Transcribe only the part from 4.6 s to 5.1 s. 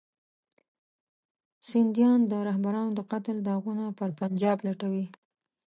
لټوي.